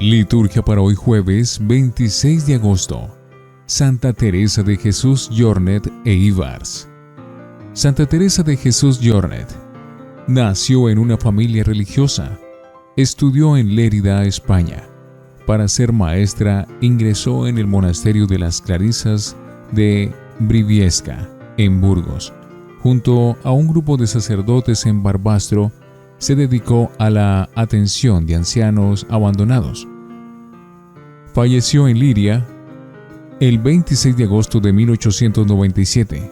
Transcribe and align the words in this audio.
Liturgia 0.00 0.62
para 0.62 0.80
hoy 0.80 0.94
jueves 0.94 1.58
26 1.60 2.46
de 2.46 2.54
agosto. 2.54 3.14
Santa 3.66 4.14
Teresa 4.14 4.62
de 4.62 4.78
Jesús 4.78 5.28
Jornet 5.36 5.86
e 6.06 6.14
Ivars. 6.14 6.88
Santa 7.74 8.06
Teresa 8.06 8.42
de 8.42 8.56
Jesús 8.56 8.98
Jornet 9.02 9.46
nació 10.26 10.88
en 10.88 10.98
una 10.98 11.18
familia 11.18 11.62
religiosa. 11.62 12.38
Estudió 12.96 13.58
en 13.58 13.76
Lérida, 13.76 14.24
España. 14.24 14.87
Para 15.48 15.66
ser 15.66 15.94
maestra 15.94 16.68
ingresó 16.82 17.48
en 17.48 17.56
el 17.56 17.66
monasterio 17.66 18.26
de 18.26 18.38
las 18.38 18.60
Clarisas 18.60 19.34
de 19.72 20.12
Briviesca, 20.40 21.26
en 21.56 21.80
Burgos. 21.80 22.34
Junto 22.82 23.34
a 23.42 23.52
un 23.52 23.66
grupo 23.66 23.96
de 23.96 24.06
sacerdotes 24.06 24.84
en 24.84 25.02
Barbastro, 25.02 25.72
se 26.18 26.34
dedicó 26.34 26.92
a 26.98 27.08
la 27.08 27.48
atención 27.54 28.26
de 28.26 28.34
ancianos 28.34 29.06
abandonados. 29.08 29.88
Falleció 31.32 31.88
en 31.88 31.98
Liria 31.98 32.46
el 33.40 33.58
26 33.58 34.18
de 34.18 34.24
agosto 34.24 34.60
de 34.60 34.74
1897. 34.74 36.30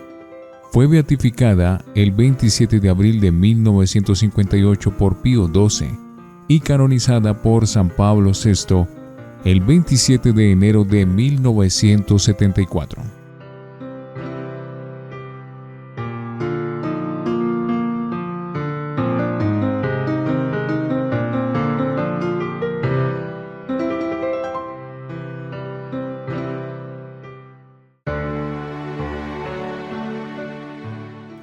Fue 0.73 0.87
beatificada 0.87 1.83
el 1.95 2.13
27 2.13 2.81
de 2.81 2.91
abril 2.91 3.23
de 3.23 3.33
1958 3.33 4.91
por 4.99 5.23
Pío 5.23 5.47
XII 5.47 5.89
y 6.49 6.61
canonizada 6.61 7.41
por 7.41 7.67
San 7.67 7.89
Pablo 7.89 8.33
VI 8.33 9.06
el 9.47 9.61
27 9.61 10.33
de 10.33 10.51
enero 10.51 10.83
de 10.83 11.07
1974. 11.07 13.01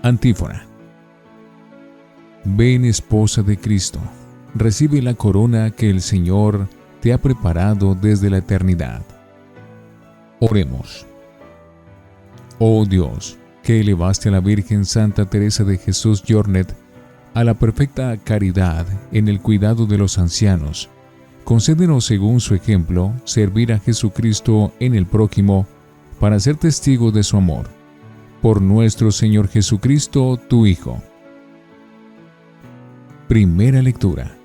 Antífona. 0.02 0.66
Ven 2.44 2.84
esposa 2.84 3.44
de 3.44 3.58
Cristo, 3.58 4.02
recibe 4.54 5.02
la 5.02 5.14
corona 5.14 5.72
que 5.72 5.90
el 5.90 6.02
Señor 6.02 6.67
te 7.04 7.12
ha 7.12 7.18
preparado 7.18 7.96
desde 7.96 8.30
la 8.30 8.38
eternidad. 8.38 9.02
Oremos. 10.40 11.06
Oh 12.60 12.86
Dios, 12.86 13.38
que 13.62 13.82
elevaste 13.82 14.30
a 14.30 14.32
la 14.32 14.40
Virgen 14.40 14.86
Santa 14.86 15.26
Teresa 15.26 15.66
de 15.66 15.78
Jesús 15.78 16.23
Jornet 16.26 16.73
a 17.34 17.44
la 17.44 17.56
perfecta 17.56 18.16
caridad 18.16 18.88
en 19.12 19.28
el 19.28 19.42
cuidado 19.42 19.86
de 19.86 19.98
los 19.98 20.18
ancianos, 20.18 20.90
concédenos 21.44 22.06
según 22.06 22.40
su 22.40 22.56
ejemplo 22.56 23.12
servir 23.26 23.73
a 23.73 23.80
Jesucristo 23.80 24.72
en 24.80 24.95
el 24.95 25.06
prójimo 25.06 25.67
para 26.22 26.40
ser 26.40 26.56
testigos 26.56 27.14
de 27.14 27.23
su 27.23 27.36
amor 27.36 27.67
por 28.42 28.62
nuestro 28.62 29.12
Señor 29.12 29.50
Jesucristo, 29.50 30.40
tu 30.48 30.66
Hijo. 30.66 31.04
Primera 33.28 33.82
lectura 33.82 34.38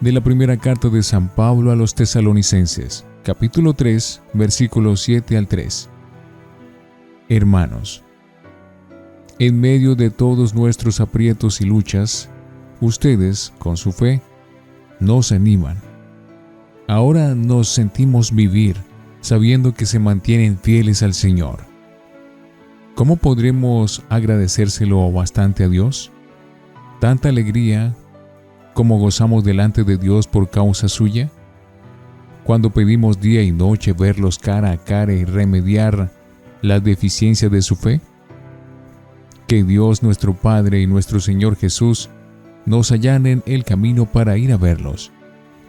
de 0.00 0.12
la 0.12 0.20
primera 0.20 0.56
carta 0.56 0.88
de 0.88 1.02
San 1.02 1.28
Pablo 1.28 1.70
a 1.70 1.76
los 1.76 1.94
tesalonicenses, 1.94 3.04
capítulo 3.22 3.74
3, 3.74 4.22
versículos 4.34 5.02
7 5.02 5.36
al 5.36 5.48
3. 5.48 5.88
Hermanos, 7.28 8.02
en 9.38 9.60
medio 9.60 9.94
de 9.94 10.10
todos 10.10 10.54
nuestros 10.54 11.00
aprietos 11.00 11.60
y 11.60 11.64
luchas, 11.64 12.28
ustedes, 12.80 13.52
con 13.58 13.76
su 13.76 13.92
fe, 13.92 14.20
nos 15.00 15.32
animan. 15.32 15.80
Ahora 16.88 17.34
nos 17.34 17.68
sentimos 17.68 18.34
vivir 18.34 18.76
sabiendo 19.20 19.74
que 19.74 19.86
se 19.86 19.98
mantienen 19.98 20.58
fieles 20.58 21.02
al 21.02 21.14
Señor 21.14 21.66
¿Cómo 22.96 23.16
podremos 23.16 24.02
agradecérselo 24.08 25.12
bastante 25.12 25.64
a 25.64 25.68
Dios? 25.68 26.10
Tanta 26.98 27.28
alegría 27.28 27.94
como 28.76 28.98
gozamos 28.98 29.42
delante 29.42 29.82
de 29.82 29.96
Dios 29.96 30.28
por 30.28 30.50
causa 30.50 30.86
suya. 30.86 31.30
Cuando 32.44 32.70
pedimos 32.70 33.18
día 33.18 33.42
y 33.42 33.50
noche 33.50 33.92
verlos 33.92 34.38
cara 34.38 34.70
a 34.70 34.76
cara 34.76 35.12
y 35.12 35.24
remediar 35.24 36.12
la 36.62 36.78
deficiencia 36.78 37.48
de 37.48 37.62
su 37.62 37.74
fe. 37.74 38.00
Que 39.48 39.64
Dios 39.64 40.02
nuestro 40.04 40.34
Padre 40.34 40.80
y 40.82 40.86
nuestro 40.86 41.18
Señor 41.18 41.56
Jesús 41.56 42.10
nos 42.66 42.92
allanen 42.92 43.42
el 43.46 43.64
camino 43.64 44.06
para 44.06 44.36
ir 44.36 44.52
a 44.52 44.56
verlos. 44.56 45.10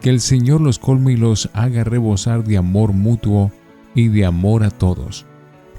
Que 0.02 0.10
el 0.10 0.20
Señor 0.20 0.60
los 0.60 0.78
colme 0.78 1.14
y 1.14 1.16
los 1.16 1.50
haga 1.54 1.82
rebosar 1.82 2.44
de 2.44 2.58
amor 2.58 2.92
mutuo 2.92 3.50
y 3.94 4.08
de 4.08 4.26
amor 4.26 4.62
a 4.62 4.70
todos 4.70 5.26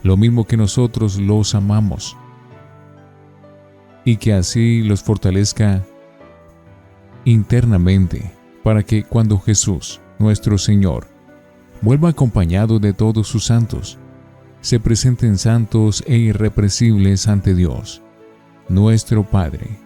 lo 0.03 0.17
mismo 0.17 0.45
que 0.45 0.57
nosotros 0.57 1.17
los 1.17 1.55
amamos, 1.55 2.15
y 4.05 4.17
que 4.17 4.33
así 4.33 4.81
los 4.81 5.03
fortalezca 5.03 5.83
internamente, 7.31 8.31
para 8.63 8.83
que 8.83 9.03
cuando 9.03 9.39
Jesús, 9.39 10.01
nuestro 10.17 10.57
Señor, 10.57 11.07
vuelva 11.81 12.09
acompañado 12.09 12.79
de 12.79 12.93
todos 12.93 13.27
sus 13.27 13.45
santos, 13.45 13.97
se 14.61 14.79
presenten 14.79 15.37
santos 15.37 16.03
e 16.07 16.17
irrepresibles 16.17 17.27
ante 17.27 17.53
Dios, 17.53 18.01
nuestro 18.67 19.23
Padre. 19.23 19.79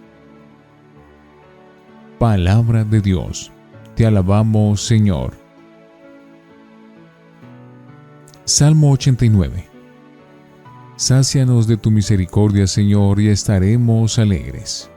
Palabra 2.17 2.83
de 2.83 3.01
Dios, 3.01 3.51
te 3.95 4.05
alabamos 4.05 4.81
Señor. 4.85 5.33
Salmo 8.45 8.91
89 8.91 9.73
Sácianos 10.95 11.67
de 11.67 11.75
tu 11.75 11.91
misericordia, 11.91 12.67
Señor, 12.67 13.19
y 13.19 13.29
estaremos 13.29 14.19
alegres. 14.19 14.89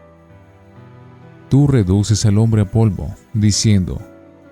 Tú 1.49 1.67
reduces 1.67 2.27
al 2.27 2.39
hombre 2.39 2.63
a 2.63 2.71
polvo, 2.71 3.15
diciendo, 3.33 4.01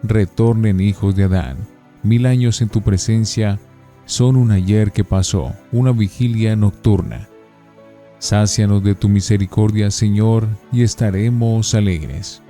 retornen 0.03 0.81
hijos 0.81 1.17
de 1.17 1.25
Adán. 1.25 1.57
Mil 2.03 2.27
años 2.27 2.61
en 2.61 2.69
tu 2.69 2.83
presencia 2.83 3.59
son 4.05 4.37
un 4.37 4.51
ayer 4.51 4.93
que 4.93 5.05
pasó, 5.05 5.55
una 5.73 5.93
vigilia 5.93 6.55
nocturna. 6.57 7.29
Sácianos 8.19 8.83
de 8.85 8.95
tu 8.95 9.09
misericordia, 9.09 9.91
Señor, 9.91 10.47
y 10.73 10.83
estaremos 10.83 11.75
alegres. 11.75 12.43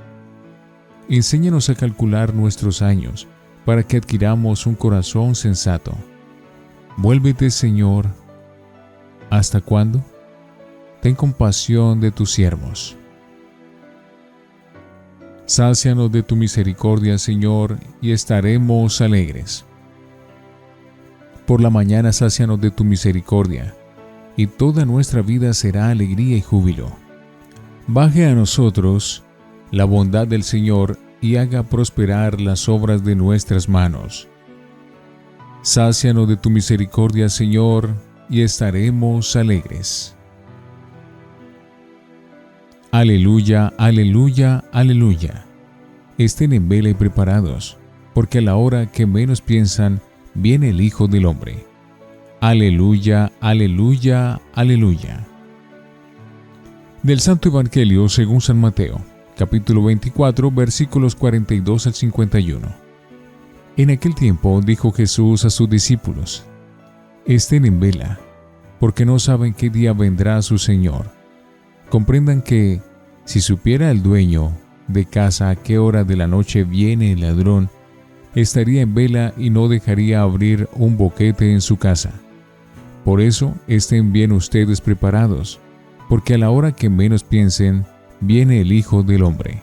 Enséñanos 1.08 1.70
a 1.70 1.74
calcular 1.74 2.34
nuestros 2.34 2.82
años, 2.82 3.26
para 3.64 3.82
que 3.82 3.96
adquiramos 3.96 4.66
un 4.66 4.74
corazón 4.74 5.34
sensato. 5.34 5.94
Vuélvete, 6.96 7.50
Señor, 7.50 8.08
¿Hasta 9.34 9.60
cuándo? 9.60 10.00
Ten 11.00 11.16
compasión 11.16 12.00
de 12.00 12.12
tus 12.12 12.30
siervos. 12.30 12.96
Sácianos 15.46 16.10
de 16.10 16.22
tu 16.22 16.36
misericordia, 16.36 17.18
Señor, 17.18 17.78
y 18.00 18.12
estaremos 18.12 19.00
alegres. 19.02 19.66
Por 21.46 21.60
la 21.60 21.68
mañana 21.68 22.12
sácianos 22.12 22.60
de 22.60 22.70
tu 22.70 22.82
misericordia, 22.84 23.74
y 24.36 24.46
toda 24.46 24.86
nuestra 24.86 25.20
vida 25.20 25.52
será 25.52 25.90
alegría 25.90 26.36
y 26.36 26.40
júbilo. 26.40 26.90
Baje 27.86 28.26
a 28.26 28.34
nosotros 28.34 29.22
la 29.70 29.84
bondad 29.84 30.26
del 30.26 30.44
Señor 30.44 30.98
y 31.20 31.36
haga 31.36 31.62
prosperar 31.62 32.40
las 32.40 32.68
obras 32.68 33.04
de 33.04 33.14
nuestras 33.14 33.68
manos. 33.68 34.28
Sácianos 35.60 36.26
de 36.26 36.36
tu 36.36 36.48
misericordia, 36.48 37.28
Señor, 37.28 37.90
y 38.30 38.40
estaremos 38.40 39.36
alegres. 39.36 40.13
Aleluya, 42.94 43.72
aleluya, 43.76 44.62
aleluya. 44.70 45.44
Estén 46.16 46.52
en 46.52 46.68
vela 46.68 46.90
y 46.90 46.94
preparados, 46.94 47.76
porque 48.14 48.38
a 48.38 48.40
la 48.40 48.54
hora 48.54 48.86
que 48.86 49.04
menos 49.04 49.40
piensan, 49.40 50.00
viene 50.34 50.68
el 50.68 50.80
Hijo 50.80 51.08
del 51.08 51.26
Hombre. 51.26 51.66
Aleluya, 52.40 53.32
aleluya, 53.40 54.40
aleluya. 54.54 55.26
Del 57.02 57.18
Santo 57.18 57.48
Evangelio 57.48 58.08
según 58.08 58.40
San 58.40 58.60
Mateo, 58.60 59.00
capítulo 59.36 59.82
24, 59.82 60.52
versículos 60.52 61.16
42 61.16 61.88
al 61.88 61.94
51. 61.94 62.68
En 63.76 63.90
aquel 63.90 64.14
tiempo 64.14 64.60
dijo 64.64 64.92
Jesús 64.92 65.44
a 65.44 65.50
sus 65.50 65.68
discípulos, 65.68 66.44
estén 67.26 67.64
en 67.64 67.80
vela, 67.80 68.20
porque 68.78 69.04
no 69.04 69.18
saben 69.18 69.52
qué 69.52 69.68
día 69.68 69.92
vendrá 69.92 70.40
su 70.42 70.58
Señor. 70.58 71.23
Comprendan 71.94 72.42
que, 72.42 72.80
si 73.24 73.40
supiera 73.40 73.92
el 73.92 74.02
dueño 74.02 74.50
de 74.88 75.04
casa 75.04 75.50
a 75.50 75.54
qué 75.54 75.78
hora 75.78 76.02
de 76.02 76.16
la 76.16 76.26
noche 76.26 76.64
viene 76.64 77.12
el 77.12 77.20
ladrón, 77.20 77.70
estaría 78.34 78.82
en 78.82 78.94
vela 78.96 79.32
y 79.36 79.50
no 79.50 79.68
dejaría 79.68 80.22
abrir 80.22 80.68
un 80.72 80.96
boquete 80.96 81.52
en 81.52 81.60
su 81.60 81.76
casa. 81.76 82.10
Por 83.04 83.20
eso 83.20 83.54
estén 83.68 84.10
bien 84.10 84.32
ustedes 84.32 84.80
preparados, 84.80 85.60
porque 86.08 86.34
a 86.34 86.38
la 86.38 86.50
hora 86.50 86.72
que 86.72 86.90
menos 86.90 87.22
piensen, 87.22 87.84
viene 88.20 88.60
el 88.60 88.72
Hijo 88.72 89.04
del 89.04 89.22
Hombre. 89.22 89.62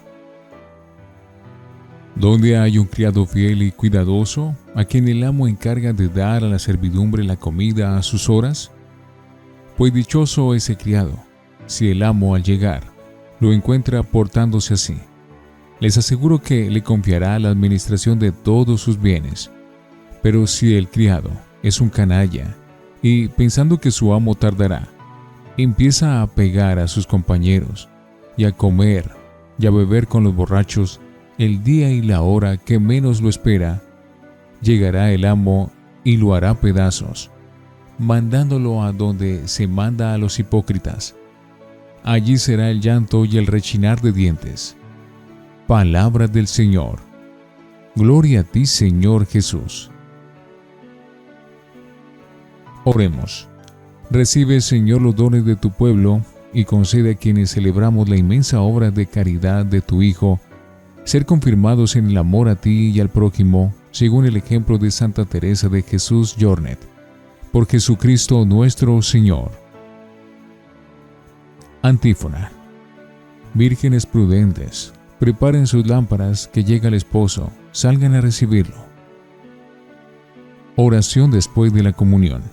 Donde 2.15 2.57
hay 2.57 2.77
un 2.77 2.85
criado 2.85 3.25
fiel 3.25 3.61
y 3.61 3.73
cuidadoso, 3.73 4.55
a 4.73 4.85
quien 4.85 5.09
el 5.09 5.25
amo 5.25 5.49
encarga 5.49 5.91
de 5.91 6.07
dar 6.07 6.45
a 6.45 6.47
la 6.47 6.59
servidumbre 6.59 7.25
la 7.25 7.35
comida 7.35 7.97
a 7.97 8.01
sus 8.01 8.29
horas? 8.29 8.71
Pues 9.75 9.93
dichoso 9.93 10.55
ese 10.55 10.77
criado, 10.77 11.29
si 11.71 11.89
el 11.89 12.03
amo 12.03 12.35
al 12.35 12.43
llegar 12.43 12.83
lo 13.39 13.51
encuentra 13.51 14.03
portándose 14.03 14.75
así. 14.75 14.97
Les 15.79 15.97
aseguro 15.97 16.39
que 16.39 16.69
le 16.69 16.83
confiará 16.83 17.39
la 17.39 17.49
administración 17.49 18.19
de 18.19 18.31
todos 18.31 18.81
sus 18.81 19.01
bienes. 19.01 19.49
Pero 20.21 20.45
si 20.45 20.75
el 20.75 20.87
criado 20.87 21.31
es 21.63 21.81
un 21.81 21.89
canalla 21.89 22.55
y 23.01 23.29
pensando 23.29 23.79
que 23.79 23.89
su 23.89 24.13
amo 24.13 24.35
tardará, 24.35 24.87
empieza 25.57 26.21
a 26.21 26.27
pegar 26.27 26.77
a 26.77 26.87
sus 26.87 27.07
compañeros 27.07 27.89
y 28.37 28.45
a 28.45 28.51
comer 28.51 29.09
y 29.57 29.65
a 29.65 29.71
beber 29.71 30.07
con 30.07 30.23
los 30.23 30.35
borrachos 30.35 30.99
el 31.39 31.63
día 31.63 31.89
y 31.89 32.01
la 32.01 32.21
hora 32.21 32.57
que 32.57 32.79
menos 32.79 33.21
lo 33.21 33.29
espera, 33.29 33.81
llegará 34.61 35.11
el 35.11 35.25
amo 35.25 35.71
y 36.03 36.17
lo 36.17 36.35
hará 36.35 36.53
pedazos, 36.53 37.31
mandándolo 37.97 38.83
a 38.83 38.91
donde 38.91 39.47
se 39.47 39.67
manda 39.67 40.13
a 40.13 40.19
los 40.19 40.37
hipócritas. 40.37 41.15
Allí 42.03 42.37
será 42.37 42.71
el 42.71 42.81
llanto 42.81 43.25
y 43.25 43.37
el 43.37 43.47
rechinar 43.47 44.01
de 44.01 44.11
dientes. 44.11 44.75
Palabra 45.67 46.27
del 46.27 46.47
Señor. 46.47 46.99
Gloria 47.95 48.41
a 48.41 48.43
ti, 48.43 48.65
Señor 48.65 49.27
Jesús. 49.27 49.91
Oremos. 52.83 53.47
Recibe, 54.09 54.59
Señor, 54.61 55.01
los 55.01 55.15
dones 55.15 55.45
de 55.45 55.55
tu 55.55 55.71
pueblo 55.71 56.21
y 56.53 56.65
concede 56.65 57.11
a 57.11 57.15
quienes 57.15 57.53
celebramos 57.53 58.09
la 58.09 58.17
inmensa 58.17 58.61
obra 58.61 58.91
de 58.91 59.05
caridad 59.05 59.65
de 59.65 59.81
tu 59.81 60.01
Hijo, 60.01 60.39
ser 61.03 61.25
confirmados 61.25 61.95
en 61.95 62.07
el 62.07 62.17
amor 62.17 62.49
a 62.49 62.55
ti 62.55 62.89
y 62.89 62.99
al 62.99 63.09
prójimo, 63.09 63.73
según 63.91 64.25
el 64.25 64.37
ejemplo 64.37 64.77
de 64.77 64.89
Santa 64.89 65.25
Teresa 65.25 65.69
de 65.69 65.83
Jesús 65.83 66.35
Jornet. 66.39 66.79
Por 67.51 67.67
Jesucristo 67.67 68.45
nuestro 68.45 69.01
Señor. 69.01 69.60
Antífona. 71.83 72.51
Vírgenes 73.55 74.05
prudentes, 74.05 74.93
preparen 75.19 75.65
sus 75.65 75.87
lámparas 75.87 76.47
que 76.47 76.63
llega 76.63 76.89
el 76.89 76.93
esposo, 76.93 77.51
salgan 77.71 78.13
a 78.13 78.21
recibirlo. 78.21 78.75
Oración 80.75 81.31
después 81.31 81.73
de 81.73 81.81
la 81.81 81.93
comunión. 81.93 82.43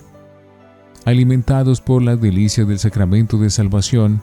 Alimentados 1.05 1.79
por 1.79 2.01
la 2.01 2.15
delicia 2.15 2.65
del 2.65 2.79
sacramento 2.79 3.37
de 3.37 3.51
salvación, 3.51 4.19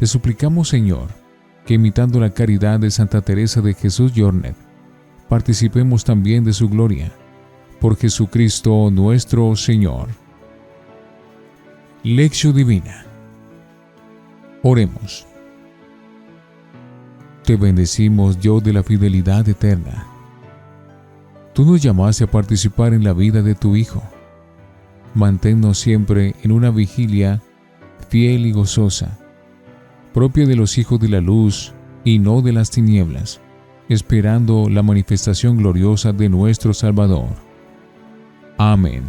te 0.00 0.08
suplicamos 0.08 0.68
Señor, 0.68 1.10
que 1.64 1.74
imitando 1.74 2.18
la 2.18 2.30
caridad 2.30 2.80
de 2.80 2.90
Santa 2.90 3.20
Teresa 3.20 3.60
de 3.60 3.74
Jesús 3.74 4.12
Jornet, 4.16 4.56
participemos 5.28 6.02
también 6.02 6.42
de 6.42 6.52
su 6.52 6.68
gloria. 6.68 7.12
Por 7.80 7.96
Jesucristo 7.96 8.90
nuestro 8.90 9.54
Señor. 9.54 10.08
Lección 12.02 12.56
Divina. 12.56 13.13
Oremos. 14.64 15.26
Te 17.44 17.54
bendecimos, 17.54 18.40
Dios 18.40 18.64
de 18.64 18.72
la 18.72 18.82
fidelidad 18.82 19.48
eterna. 19.48 20.06
Tú 21.52 21.64
nos 21.64 21.80
llamaste 21.80 22.24
a 22.24 22.30
participar 22.30 22.94
en 22.94 23.04
la 23.04 23.12
vida 23.12 23.42
de 23.42 23.54
tu 23.54 23.76
Hijo. 23.76 24.02
Manténnos 25.14 25.78
siempre 25.78 26.34
en 26.42 26.50
una 26.50 26.70
vigilia 26.70 27.40
fiel 28.08 28.46
y 28.46 28.52
gozosa 28.52 29.18
propia 30.14 30.46
de 30.46 30.54
los 30.54 30.78
hijos 30.78 31.00
de 31.00 31.08
la 31.08 31.20
luz 31.20 31.72
y 32.04 32.20
no 32.20 32.40
de 32.40 32.52
las 32.52 32.70
tinieblas, 32.70 33.40
esperando 33.88 34.68
la 34.70 34.82
manifestación 34.82 35.56
gloriosa 35.56 36.12
de 36.12 36.28
nuestro 36.28 36.72
Salvador. 36.72 37.30
Amén. 38.56 39.02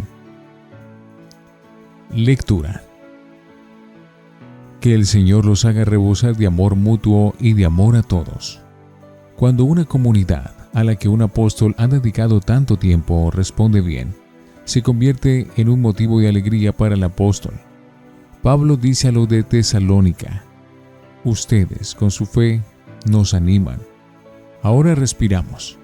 Lectura. 2.11 2.84
Que 4.85 4.93
el 4.93 5.07
Señor 5.07 5.45
los 5.45 5.65
haga 5.65 5.83
rebosar 5.83 6.35
de 6.35 6.45
amor 6.45 6.75
mutuo 6.75 7.33
y 7.39 7.53
de 7.53 7.65
amor 7.65 7.95
a 7.95 8.03
todos. 8.03 8.61
Cuando 9.35 9.65
una 9.65 9.85
comunidad 9.85 10.53
a 10.75 10.83
la 10.83 10.95
que 10.95 11.09
un 11.09 11.23
apóstol 11.23 11.73
ha 11.79 11.87
dedicado 11.87 12.39
tanto 12.39 12.77
tiempo 12.77 13.31
responde 13.31 13.81
bien, 13.81 14.13
se 14.63 14.83
convierte 14.83 15.47
en 15.57 15.69
un 15.69 15.81
motivo 15.81 16.19
de 16.19 16.29
alegría 16.29 16.71
para 16.71 16.93
el 16.93 17.03
apóstol. 17.03 17.55
Pablo 18.43 18.77
dice 18.77 19.07
a 19.07 19.11
los 19.11 19.27
de 19.27 19.41
Tesalónica, 19.41 20.43
Ustedes, 21.23 21.95
con 21.95 22.11
su 22.11 22.27
fe, 22.27 22.61
nos 23.09 23.33
animan. 23.33 23.79
Ahora 24.61 24.93
respiramos. 24.93 25.79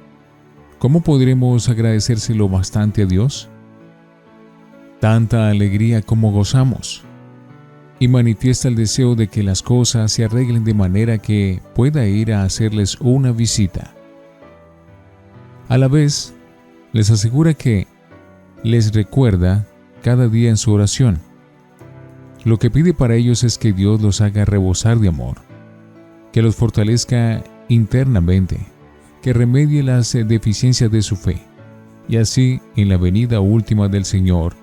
¿Cómo 0.77 1.01
podremos 1.01 1.69
agradecérselo 1.69 2.47
bastante 2.47 3.01
a 3.01 3.05
Dios? 3.07 3.49
Tanta 4.99 5.49
alegría 5.49 6.03
como 6.03 6.31
gozamos. 6.31 7.03
Y 8.01 8.09
manifiesta 8.09 8.67
el 8.67 8.75
deseo 8.75 9.15
de 9.15 9.29
que 9.29 9.43
las 9.43 9.61
cosas 9.61 10.11
se 10.11 10.25
arreglen 10.25 10.65
de 10.65 10.73
manera 10.73 11.19
que 11.19 11.61
pueda 11.73 12.05
ir 12.05 12.33
a 12.33 12.43
hacerles 12.43 12.99
una 12.99 13.31
visita. 13.31 13.93
A 15.69 15.77
la 15.77 15.87
vez, 15.87 16.33
les 16.91 17.09
asegura 17.09 17.53
que 17.53 17.87
les 18.61 18.93
recuerda 18.93 19.65
cada 20.03 20.27
día 20.27 20.49
en 20.49 20.57
su 20.57 20.73
oración 20.73 21.21
lo 22.43 22.57
que 22.57 22.71
pide 22.71 22.93
para 22.93 23.15
ellos 23.15 23.43
es 23.43 23.59
que 23.59 23.71
Dios 23.71 24.01
los 24.01 24.19
haga 24.19 24.45
rebosar 24.45 24.99
de 24.99 25.09
amor, 25.09 25.37
que 26.31 26.41
los 26.41 26.55
fortalezca 26.55 27.43
internamente, 27.67 28.57
que 29.21 29.31
remedie 29.31 29.83
las 29.83 30.13
deficiencias 30.13 30.89
de 30.89 31.03
su 31.03 31.15
fe, 31.15 31.43
y 32.07 32.17
así, 32.17 32.59
en 32.75 32.89
la 32.89 32.97
venida 32.97 33.39
última 33.41 33.89
del 33.89 34.05
Señor, 34.05 34.55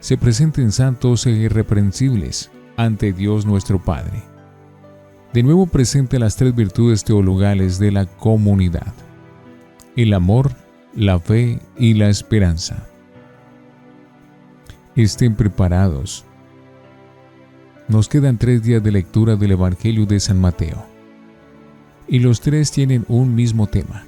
se 0.00 0.16
presenten 0.16 0.72
santos 0.72 1.26
e 1.26 1.32
irreprensibles 1.32 2.50
ante 2.76 3.12
Dios 3.12 3.46
nuestro 3.46 3.82
Padre. 3.82 4.22
De 5.32 5.42
nuevo 5.42 5.66
presente 5.66 6.18
las 6.18 6.36
tres 6.36 6.54
virtudes 6.54 7.04
teologales 7.04 7.78
de 7.78 7.92
la 7.92 8.06
comunidad, 8.06 8.94
el 9.96 10.14
amor, 10.14 10.52
la 10.94 11.18
fe 11.18 11.60
y 11.78 11.94
la 11.94 12.08
esperanza. 12.08 12.86
Estén 14.94 15.34
preparados 15.34 16.26
nos 17.88 18.08
quedan 18.08 18.36
tres 18.36 18.64
días 18.64 18.82
de 18.82 18.90
lectura 18.90 19.36
del 19.36 19.52
Evangelio 19.52 20.06
de 20.06 20.18
San 20.18 20.40
Mateo. 20.40 20.84
Y 22.08 22.18
los 22.18 22.40
tres 22.40 22.72
tienen 22.72 23.04
un 23.06 23.34
mismo 23.34 23.68
tema, 23.68 24.04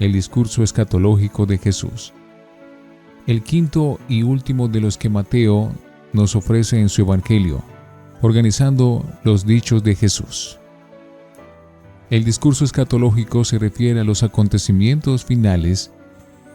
el 0.00 0.12
discurso 0.12 0.64
escatológico 0.64 1.46
de 1.46 1.58
Jesús. 1.58 2.12
El 3.28 3.42
quinto 3.42 4.00
y 4.08 4.24
último 4.24 4.66
de 4.66 4.80
los 4.80 4.98
que 4.98 5.08
Mateo 5.08 5.70
nos 6.12 6.34
ofrece 6.34 6.80
en 6.80 6.88
su 6.88 7.02
Evangelio, 7.02 7.62
organizando 8.24 9.04
los 9.22 9.44
dichos 9.44 9.84
de 9.84 9.94
Jesús. 9.94 10.58
El 12.08 12.24
discurso 12.24 12.64
escatológico 12.64 13.44
se 13.44 13.58
refiere 13.58 14.00
a 14.00 14.04
los 14.04 14.22
acontecimientos 14.22 15.26
finales 15.26 15.90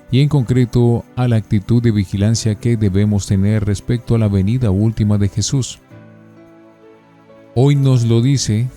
y 0.09 0.21
en 0.21 0.29
concreto 0.29 1.05
a 1.15 1.27
la 1.27 1.35
actitud 1.35 1.83
de 1.83 1.91
vigilancia 1.91 2.55
que 2.55 2.75
debemos 2.75 3.27
tener 3.27 3.65
respecto 3.65 4.15
a 4.15 4.17
la 4.17 4.27
venida 4.27 4.71
última 4.71 5.19
de 5.19 5.29
Jesús. 5.29 5.77
Hoy 7.53 7.75
nos 7.75 8.03
lo 8.03 8.23
dice 8.23 8.67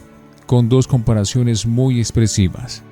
con 0.45 0.69
dos 0.69 0.87
comparaciones 0.87 1.65
muy 1.65 1.99
expresivas. 1.99 2.83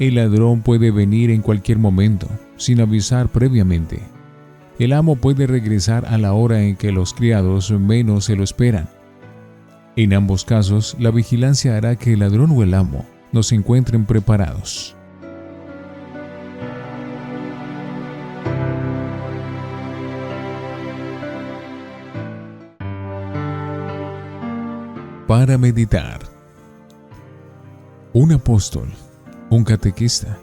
El 0.00 0.16
ladrón 0.16 0.62
puede 0.62 0.90
venir 0.90 1.30
en 1.30 1.42
cualquier 1.42 1.78
momento, 1.78 2.26
sin 2.56 2.80
avisar 2.80 3.28
previamente. 3.28 4.00
El 4.80 4.92
amo 4.92 5.14
puede 5.14 5.46
regresar 5.46 6.04
a 6.06 6.18
la 6.18 6.32
hora 6.32 6.62
en 6.62 6.74
que 6.74 6.90
los 6.90 7.14
criados 7.14 7.70
menos 7.70 8.24
se 8.24 8.34
lo 8.34 8.42
esperan. 8.42 8.88
En 9.96 10.12
ambos 10.14 10.44
casos, 10.44 10.96
la 10.98 11.10
vigilancia 11.10 11.76
hará 11.76 11.96
que 11.96 12.12
el 12.12 12.20
ladrón 12.20 12.50
o 12.52 12.62
el 12.62 12.74
amo 12.74 13.04
nos 13.32 13.52
encuentren 13.52 14.06
preparados. 14.06 14.96
para 25.30 25.56
meditar. 25.56 26.18
Un 28.12 28.32
apóstol, 28.32 28.88
un 29.48 29.62
catequista, 29.62 30.40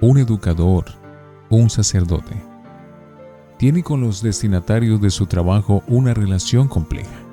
un 0.00 0.16
educador, 0.16 0.84
un 1.50 1.68
sacerdote. 1.68 2.40
Tiene 3.58 3.82
con 3.82 4.00
los 4.00 4.22
destinatarios 4.22 5.00
de 5.00 5.10
su 5.10 5.26
trabajo 5.26 5.82
una 5.88 6.14
relación 6.14 6.68
compleja. 6.68 7.27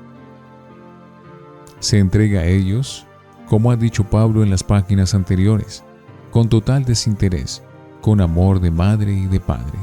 Se 1.79 2.00
entrega 2.00 2.41
a 2.41 2.46
ellos, 2.46 3.05
como 3.48 3.72
ha 3.72 3.75
dicho 3.75 4.03
Pablo 4.03 4.44
en 4.44 4.50
las 4.50 4.63
páginas 4.63 5.13
anteriores, 5.13 5.84
con 6.32 6.50
total 6.50 6.84
desinterés, 6.86 7.62
con 8.01 8.22
amor 8.22 8.60
de 8.60 8.72
madre 8.72 9.13
y 9.13 9.27
de 9.27 9.39
padre, 9.39 9.77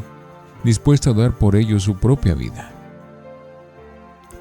dispuesto 0.64 1.10
a 1.10 1.14
dar 1.14 1.32
por 1.38 1.56
ellos 1.56 1.82
su 1.82 1.96
propia 1.96 2.34
vida. 2.34 2.70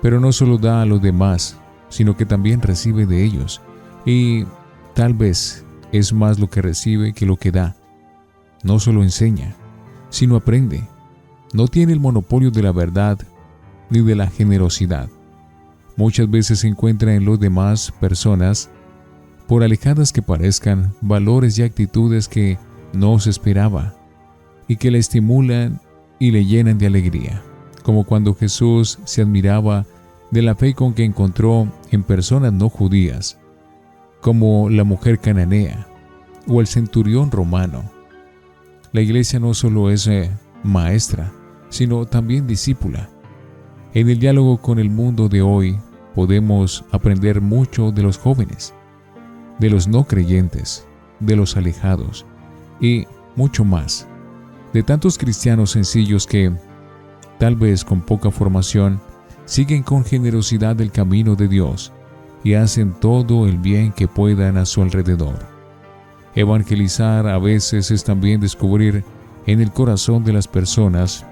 Pero 0.01 0.19
no 0.19 0.31
solo 0.31 0.57
da 0.57 0.81
a 0.81 0.85
los 0.85 1.01
demás, 1.01 1.57
sino 1.89 2.17
que 2.17 2.25
también 2.25 2.61
recibe 2.61 3.05
de 3.05 3.23
ellos. 3.23 3.61
Y 4.05 4.45
tal 4.95 5.13
vez 5.13 5.63
es 5.91 6.13
más 6.13 6.39
lo 6.39 6.49
que 6.49 6.61
recibe 6.61 7.13
que 7.13 7.25
lo 7.25 7.37
que 7.37 7.51
da. 7.51 7.75
No 8.63 8.79
solo 8.79 9.03
enseña, 9.03 9.55
sino 10.09 10.35
aprende. 10.35 10.83
No 11.53 11.67
tiene 11.67 11.93
el 11.93 11.99
monopolio 11.99 12.49
de 12.49 12.63
la 12.63 12.71
verdad 12.71 13.19
ni 13.89 14.01
de 14.01 14.15
la 14.15 14.27
generosidad. 14.27 15.09
Muchas 16.01 16.31
veces 16.31 16.61
se 16.61 16.67
encuentra 16.67 17.13
en 17.13 17.25
los 17.25 17.39
demás 17.39 17.93
personas, 17.99 18.71
por 19.47 19.61
alejadas 19.61 20.11
que 20.11 20.23
parezcan, 20.23 20.95
valores 20.99 21.59
y 21.59 21.61
actitudes 21.61 22.27
que 22.27 22.57
no 22.91 23.19
se 23.19 23.29
esperaba 23.29 23.93
y 24.67 24.77
que 24.77 24.89
le 24.89 24.97
estimulan 24.97 25.79
y 26.17 26.31
le 26.31 26.43
llenan 26.43 26.79
de 26.79 26.87
alegría, 26.87 27.43
como 27.83 28.03
cuando 28.03 28.33
Jesús 28.33 28.97
se 29.03 29.21
admiraba 29.21 29.85
de 30.31 30.41
la 30.41 30.55
fe 30.55 30.73
con 30.73 30.95
que 30.95 31.03
encontró 31.03 31.71
en 31.91 32.01
personas 32.01 32.51
no 32.51 32.69
judías, 32.69 33.37
como 34.21 34.71
la 34.71 34.83
mujer 34.83 35.19
cananea 35.19 35.85
o 36.47 36.61
el 36.61 36.65
centurión 36.65 37.29
romano. 37.29 37.83
La 38.91 39.01
iglesia 39.01 39.39
no 39.39 39.53
solo 39.53 39.91
es 39.91 40.07
eh, 40.07 40.31
maestra, 40.63 41.31
sino 41.69 42.07
también 42.07 42.47
discípula. 42.47 43.07
En 43.93 44.09
el 44.09 44.17
diálogo 44.17 44.57
con 44.57 44.79
el 44.79 44.89
mundo 44.89 45.29
de 45.29 45.43
hoy 45.43 45.77
podemos 46.15 46.83
aprender 46.91 47.41
mucho 47.41 47.91
de 47.91 48.03
los 48.03 48.17
jóvenes, 48.17 48.73
de 49.59 49.69
los 49.69 49.87
no 49.87 50.05
creyentes, 50.05 50.85
de 51.19 51.35
los 51.35 51.55
alejados 51.55 52.25
y 52.79 53.05
mucho 53.35 53.63
más, 53.63 54.07
de 54.73 54.83
tantos 54.83 55.17
cristianos 55.17 55.71
sencillos 55.71 56.25
que, 56.25 56.51
tal 57.39 57.55
vez 57.55 57.85
con 57.85 58.01
poca 58.01 58.31
formación, 58.31 58.99
siguen 59.45 59.83
con 59.83 60.03
generosidad 60.03 60.79
el 60.81 60.91
camino 60.91 61.35
de 61.35 61.47
Dios 61.47 61.91
y 62.43 62.55
hacen 62.55 62.93
todo 62.93 63.47
el 63.47 63.57
bien 63.57 63.91
que 63.91 64.07
puedan 64.07 64.57
a 64.57 64.65
su 64.65 64.81
alrededor. 64.81 65.39
Evangelizar 66.35 67.27
a 67.27 67.37
veces 67.37 67.91
es 67.91 68.03
también 68.03 68.39
descubrir 68.39 69.03
en 69.45 69.61
el 69.61 69.71
corazón 69.71 70.23
de 70.23 70.33
las 70.33 70.47
personas 70.47 71.25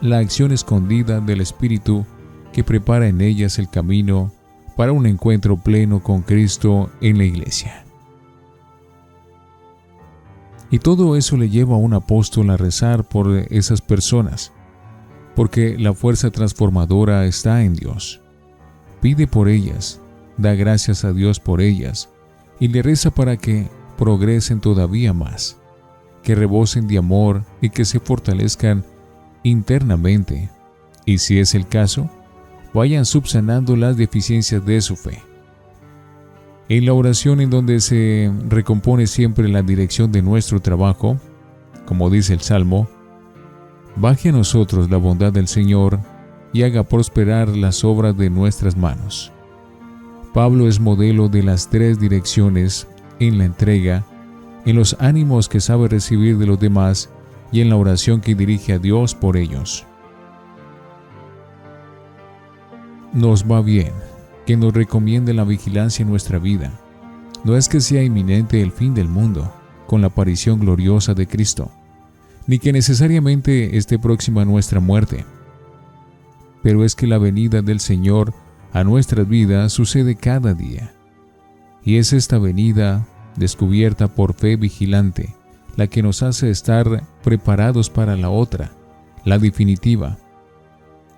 la 0.00 0.18
acción 0.18 0.52
escondida 0.52 1.20
del 1.20 1.40
Espíritu 1.40 2.04
que 2.52 2.64
prepara 2.64 3.08
en 3.08 3.20
ellas 3.20 3.58
el 3.58 3.68
camino 3.68 4.32
para 4.76 4.92
un 4.92 5.06
encuentro 5.06 5.56
pleno 5.56 6.02
con 6.02 6.22
Cristo 6.22 6.90
en 7.00 7.18
la 7.18 7.24
iglesia. 7.24 7.84
Y 10.70 10.78
todo 10.78 11.16
eso 11.16 11.36
le 11.36 11.50
lleva 11.50 11.74
a 11.74 11.78
un 11.78 11.92
apóstol 11.92 12.50
a 12.50 12.56
rezar 12.56 13.04
por 13.04 13.30
esas 13.50 13.82
personas, 13.82 14.52
porque 15.36 15.76
la 15.78 15.92
fuerza 15.92 16.30
transformadora 16.30 17.26
está 17.26 17.62
en 17.62 17.74
Dios. 17.74 18.20
Pide 19.00 19.26
por 19.26 19.48
ellas, 19.48 20.00
da 20.38 20.54
gracias 20.54 21.04
a 21.04 21.12
Dios 21.12 21.40
por 21.40 21.60
ellas, 21.60 22.08
y 22.58 22.68
le 22.68 22.80
reza 22.80 23.10
para 23.10 23.36
que 23.36 23.68
progresen 23.98 24.60
todavía 24.60 25.12
más, 25.12 25.58
que 26.22 26.34
rebosen 26.34 26.86
de 26.86 26.98
amor 26.98 27.44
y 27.60 27.68
que 27.68 27.84
se 27.84 28.00
fortalezcan 28.00 28.84
internamente 29.42 30.50
y 31.04 31.18
si 31.18 31.38
es 31.38 31.54
el 31.54 31.66
caso, 31.66 32.08
vayan 32.74 33.04
subsanando 33.04 33.76
las 33.76 33.96
deficiencias 33.96 34.64
de 34.64 34.80
su 34.80 34.96
fe. 34.96 35.22
En 36.68 36.86
la 36.86 36.94
oración 36.94 37.40
en 37.40 37.50
donde 37.50 37.80
se 37.80 38.32
recompone 38.48 39.06
siempre 39.06 39.48
la 39.48 39.62
dirección 39.62 40.10
de 40.10 40.22
nuestro 40.22 40.60
trabajo, 40.60 41.18
como 41.84 42.08
dice 42.08 42.32
el 42.32 42.40
Salmo, 42.40 42.88
baje 43.96 44.30
a 44.30 44.32
nosotros 44.32 44.90
la 44.90 44.96
bondad 44.96 45.32
del 45.32 45.48
Señor 45.48 45.98
y 46.52 46.62
haga 46.62 46.82
prosperar 46.82 47.48
las 47.48 47.84
obras 47.84 48.16
de 48.16 48.30
nuestras 48.30 48.76
manos. 48.76 49.32
Pablo 50.32 50.66
es 50.66 50.80
modelo 50.80 51.28
de 51.28 51.42
las 51.42 51.68
tres 51.68 52.00
direcciones 52.00 52.86
en 53.18 53.38
la 53.38 53.44
entrega, 53.44 54.06
en 54.64 54.76
los 54.76 54.96
ánimos 54.98 55.48
que 55.48 55.60
sabe 55.60 55.88
recibir 55.88 56.38
de 56.38 56.46
los 56.46 56.58
demás 56.58 57.10
y 57.50 57.60
en 57.60 57.68
la 57.68 57.76
oración 57.76 58.20
que 58.20 58.34
dirige 58.34 58.72
a 58.72 58.78
Dios 58.78 59.14
por 59.14 59.36
ellos. 59.36 59.84
Nos 63.12 63.44
va 63.44 63.60
bien 63.60 63.92
que 64.46 64.56
nos 64.56 64.72
recomiende 64.72 65.34
la 65.34 65.44
vigilancia 65.44 66.02
en 66.02 66.08
nuestra 66.08 66.38
vida. 66.38 66.72
No 67.44 67.56
es 67.56 67.68
que 67.68 67.80
sea 67.80 68.02
inminente 68.02 68.62
el 68.62 68.72
fin 68.72 68.94
del 68.94 69.08
mundo, 69.08 69.52
con 69.86 70.00
la 70.00 70.06
aparición 70.06 70.60
gloriosa 70.60 71.12
de 71.12 71.26
Cristo, 71.26 71.70
ni 72.46 72.58
que 72.58 72.72
necesariamente 72.72 73.76
esté 73.76 73.98
próxima 73.98 74.44
nuestra 74.44 74.80
muerte, 74.80 75.26
pero 76.62 76.84
es 76.84 76.94
que 76.94 77.06
la 77.06 77.18
venida 77.18 77.60
del 77.60 77.80
Señor 77.80 78.32
a 78.72 78.84
nuestras 78.84 79.28
vidas 79.28 79.72
sucede 79.72 80.14
cada 80.14 80.54
día. 80.54 80.94
Y 81.84 81.96
es 81.96 82.14
esta 82.14 82.38
venida 82.38 83.06
descubierta 83.36 84.08
por 84.08 84.32
fe 84.32 84.56
vigilante, 84.56 85.34
la 85.76 85.88
que 85.88 86.02
nos 86.02 86.22
hace 86.22 86.48
estar 86.48 87.04
preparados 87.22 87.90
para 87.90 88.16
la 88.16 88.30
otra, 88.30 88.72
la 89.24 89.38
definitiva. 89.38 90.16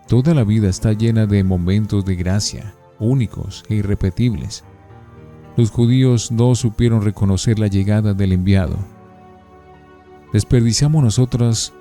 Toda 0.09 0.35
la 0.35 0.45
vida 0.45 0.69
está 0.69 0.93
llena 0.93 1.27
de 1.27 1.43
momentos 1.45 2.05
de 2.05 2.15
gracia, 2.15 2.75
únicos 2.99 3.65
e 3.69 3.77
irrepetibles. 3.77 4.63
Los 5.57 5.71
judíos 5.71 6.31
no 6.31 6.55
supieron 6.55 7.03
reconocer 7.03 7.59
la 7.59 7.69
llegada 7.69 8.13
del 8.13 8.33
enviado. 8.33 8.77
¿Desperdiciamos 10.33 11.03
nosotras 11.03 11.73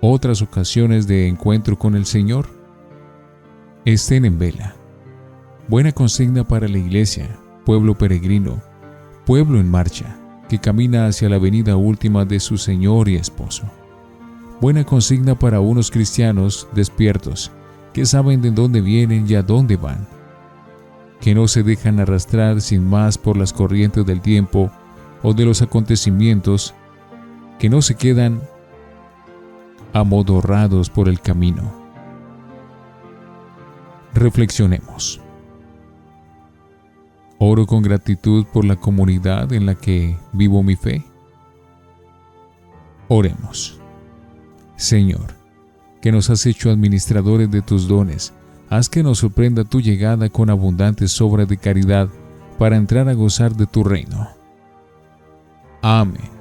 otras 0.00 0.40
ocasiones 0.40 1.08
de 1.08 1.26
encuentro 1.26 1.78
con 1.78 1.96
el 1.96 2.06
Señor? 2.06 2.48
Estén 3.84 4.24
en 4.24 4.38
vela. 4.38 4.76
Buena 5.66 5.92
consigna 5.92 6.46
para 6.46 6.68
la 6.68 6.78
iglesia, 6.78 7.28
pueblo 7.64 7.98
peregrino, 7.98 8.62
pueblo 9.26 9.58
en 9.58 9.68
marcha 9.68 10.16
que 10.48 10.58
camina 10.58 11.06
hacia 11.06 11.28
la 11.28 11.38
venida 11.38 11.76
última 11.76 12.24
de 12.24 12.40
su 12.40 12.56
Señor 12.56 13.08
y 13.08 13.16
Esposo. 13.16 13.64
Buena 14.60 14.84
consigna 14.84 15.38
para 15.38 15.60
unos 15.60 15.90
cristianos 15.90 16.66
despiertos, 16.74 17.52
que 17.92 18.04
saben 18.04 18.42
de 18.42 18.50
dónde 18.50 18.80
vienen 18.80 19.24
y 19.28 19.34
a 19.36 19.42
dónde 19.42 19.76
van, 19.76 20.08
que 21.20 21.34
no 21.34 21.46
se 21.46 21.62
dejan 21.62 22.00
arrastrar 22.00 22.60
sin 22.60 22.84
más 22.84 23.18
por 23.18 23.36
las 23.36 23.52
corrientes 23.52 24.04
del 24.04 24.20
tiempo 24.20 24.70
o 25.22 25.32
de 25.32 25.44
los 25.44 25.62
acontecimientos, 25.62 26.74
que 27.60 27.68
no 27.68 27.82
se 27.82 27.94
quedan 27.94 28.40
amodorrados 29.92 30.90
por 30.90 31.08
el 31.08 31.20
camino. 31.20 31.62
Reflexionemos. 34.14 35.20
Oro 37.38 37.66
con 37.66 37.82
gratitud 37.82 38.44
por 38.52 38.64
la 38.64 38.74
comunidad 38.74 39.52
en 39.52 39.66
la 39.66 39.76
que 39.76 40.18
vivo 40.32 40.64
mi 40.64 40.74
fe. 40.74 41.04
Oremos. 43.06 43.77
Señor, 44.78 45.34
que 46.00 46.12
nos 46.12 46.30
has 46.30 46.46
hecho 46.46 46.70
administradores 46.70 47.50
de 47.50 47.62
tus 47.62 47.88
dones, 47.88 48.32
haz 48.70 48.88
que 48.88 49.02
nos 49.02 49.18
sorprenda 49.18 49.64
tu 49.64 49.80
llegada 49.80 50.28
con 50.28 50.50
abundantes 50.50 51.10
sobra 51.10 51.46
de 51.46 51.56
caridad 51.56 52.08
para 52.58 52.76
entrar 52.76 53.08
a 53.08 53.14
gozar 53.14 53.56
de 53.56 53.66
tu 53.66 53.82
reino. 53.82 54.28
Amén. 55.82 56.37